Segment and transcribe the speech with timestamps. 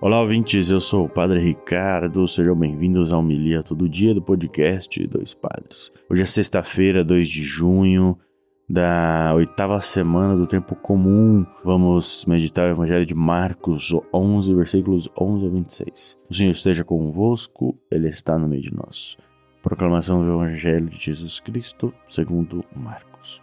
[0.00, 5.04] Olá, ouvintes, eu sou o Padre Ricardo, sejam bem-vindos ao Milia Todo Dia do podcast
[5.08, 5.90] Dois Padres.
[6.08, 8.16] Hoje é sexta-feira, 2 de junho,
[8.68, 11.44] da oitava semana do tempo comum.
[11.64, 16.18] Vamos meditar o Evangelho de Marcos 11, versículos 11 a 26.
[16.30, 19.16] O Senhor esteja convosco, Ele está no meio de nós.
[19.62, 23.42] Proclamação do Evangelho de Jesus Cristo, segundo Marcos.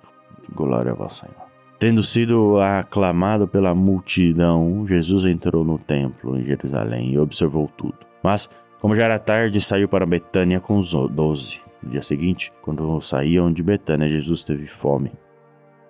[0.56, 1.45] Glória a vós, Senhor.
[1.78, 7.98] Tendo sido aclamado pela multidão, Jesus entrou no templo em Jerusalém e observou tudo.
[8.24, 11.62] Mas, como já era tarde, saiu para Betânia com os doze.
[11.84, 15.12] No dia seguinte, quando saíam de Betânia, Jesus teve fome.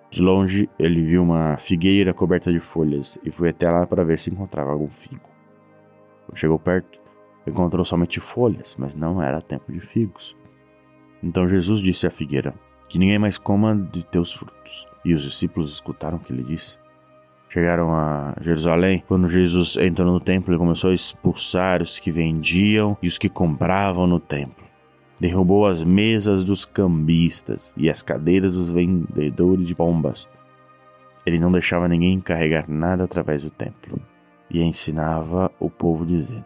[0.09, 4.17] De longe, ele viu uma figueira coberta de folhas e foi até lá para ver
[4.17, 5.29] se encontrava algum figo.
[6.25, 6.99] Quando chegou perto,
[7.45, 10.35] encontrou somente folhas, mas não era tempo de figos.
[11.21, 12.55] Então Jesus disse à figueira:
[12.87, 14.85] Que ninguém mais coma de teus frutos.
[15.03, 16.77] E os discípulos escutaram o que ele disse.
[17.49, 19.03] Chegaram a Jerusalém.
[19.07, 23.29] Quando Jesus entrou no templo, ele começou a expulsar os que vendiam e os que
[23.29, 24.65] compravam no templo.
[25.19, 30.27] Derrubou as mesas dos cambistas e as cadeiras dos vendedores de pombas.
[31.25, 33.99] Ele não deixava ninguém carregar nada através do templo.
[34.49, 36.45] E ensinava o povo dizendo: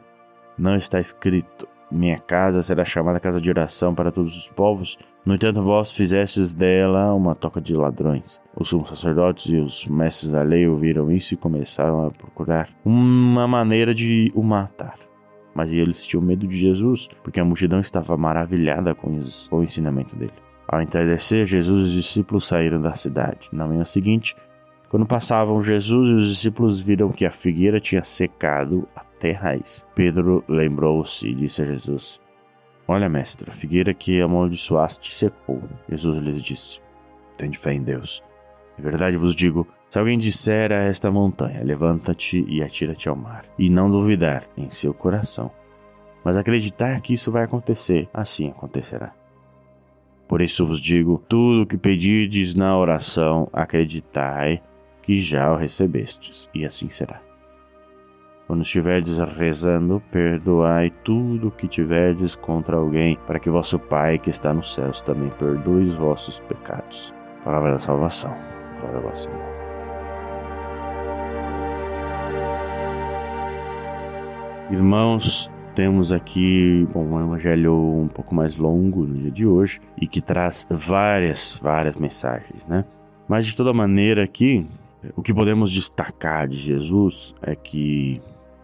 [0.58, 5.36] Não está escrito: Minha casa será chamada casa de oração para todos os povos, no
[5.36, 8.42] entanto, vós fizestes dela uma toca de ladrões.
[8.56, 13.48] Os sumos sacerdotes e os mestres da lei ouviram isso e começaram a procurar uma
[13.48, 14.96] maneira de o matar.
[15.54, 20.34] Mas eles tinham medo de Jesus, porque a multidão estava maravilhada com, o ensinamento dele.
[20.68, 23.50] Ao entardecer, Jesus e os discípulos saíram da cidade.
[23.52, 24.36] Na manhã seguinte,
[24.90, 28.88] quando passavam, Jesus e os discípulos viram que a figueira tinha secado
[29.20, 29.86] até raiz.
[29.94, 32.20] Pedro lembrou-se e disse a Jesus:
[32.88, 35.62] Olha, mestre, a figueira que amaldiçoaste secou.
[35.90, 36.80] Jesus lhes disse:
[37.38, 38.24] Tende fé em Deus.
[38.78, 43.46] Em verdade vos digo: se alguém disser a esta montanha, levanta-te e atira-te ao mar,
[43.60, 45.52] e não duvidar em seu coração,
[46.24, 49.14] mas acreditar que isso vai acontecer, assim acontecerá.
[50.28, 54.64] Por isso vos digo: tudo o que pedirdes na oração, acreditai
[55.02, 57.29] que já o recebestes, e assim será.
[58.50, 64.32] Quando estiverdes rezando, perdoai tudo o que tiverdes contra alguém, para que vosso Pai que
[64.32, 67.14] está nos céus também perdoe os vossos pecados.
[67.46, 68.36] Palavra da salvação.
[68.82, 69.38] Glória a vós, Senhor.
[74.72, 80.08] Irmãos, temos aqui bom, um evangelho um pouco mais longo no dia de hoje e
[80.08, 82.84] que traz várias, várias mensagens, né?
[83.28, 84.66] Mas de toda maneira aqui,
[85.16, 88.20] o que podemos destacar de Jesus é que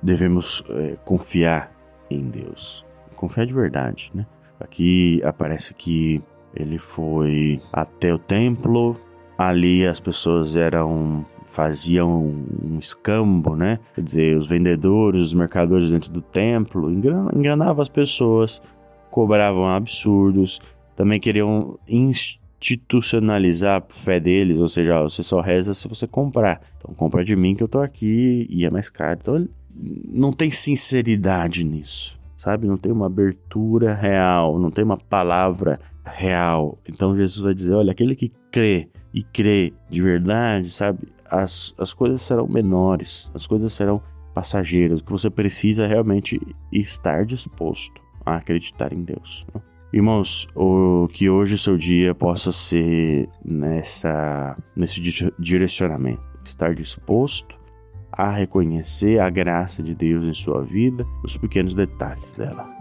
[0.06, 1.72] devemos é, confiar
[2.10, 2.86] em Deus.
[3.16, 4.26] Confiar de verdade, né?
[4.60, 6.22] Aqui aparece que
[6.56, 8.96] ele foi até o templo,
[9.38, 12.22] ali as pessoas eram faziam
[12.64, 13.80] um escambo, né?
[13.94, 18.62] Quer dizer, os vendedores, os mercadores dentro do templo enganavam as pessoas,
[19.10, 20.60] cobravam absurdos,
[20.98, 26.62] também queriam institucionalizar a fé deles, ou seja, você só reza se você comprar.
[26.78, 29.18] Então compra de mim que eu tô aqui e é mais caro.
[29.22, 32.68] Então não tem sinceridade nisso, sabe?
[32.68, 36.80] Não tem uma abertura real, não tem uma palavra real.
[36.90, 41.08] Então Jesus vai dizer: olha, aquele que crê e crê de verdade, sabe?
[41.30, 44.02] As, as coisas serão menores, as coisas serão
[44.34, 45.00] passageiras.
[45.00, 46.40] O que você precisa é realmente
[46.72, 49.46] estar disposto a acreditar em Deus.
[49.54, 49.62] Né?
[49.94, 55.02] Irmãos, o que hoje o seu dia possa ser nessa nesse
[55.40, 57.58] direcionamento, estar disposto
[58.18, 62.76] a reconhecer a graça de Deus em sua vida, os pequenos detalhes dela.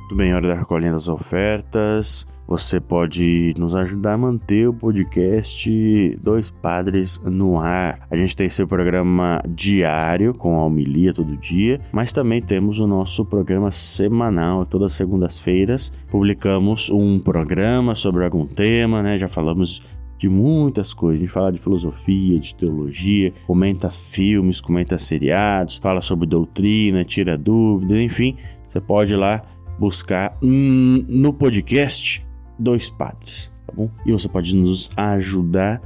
[0.00, 2.26] Muito bem, hora da recolhendo das ofertas.
[2.46, 8.06] Você pode nos ajudar a manter o podcast Dois Padres no ar.
[8.08, 12.86] A gente tem seu programa diário com a homilia todo dia, mas também temos o
[12.86, 14.64] nosso programa semanal.
[14.64, 19.18] Todas as segundas-feiras publicamos um programa sobre algum tema, né?
[19.18, 19.82] Já falamos
[20.18, 21.18] de muitas coisas.
[21.18, 27.36] A gente fala de filosofia, de teologia, comenta filmes, comenta seriados, fala sobre doutrina, tira
[27.36, 28.36] dúvidas, enfim.
[28.68, 29.42] Você pode ir lá
[29.78, 32.26] buscar hum, no podcast
[32.58, 33.90] Dois Padres, tá bom?
[34.04, 35.80] E você pode nos ajudar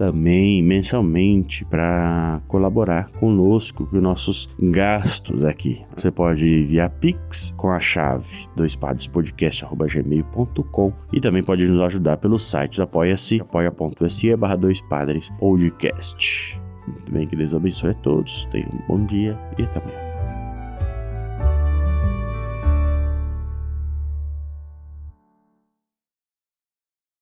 [0.00, 5.82] também mensalmente para colaborar conosco com nossos gastos aqui.
[5.94, 12.76] Você pode enviar Pix com a chave doispadrespodcast.gmail.com e também pode nos ajudar pelo site
[12.76, 16.58] do Apoia-se, apoia.se barra dois padres podcast.
[16.88, 18.48] Muito bem, que Deus abençoe a todos.
[18.50, 20.09] Tenham um bom dia e até amanhã.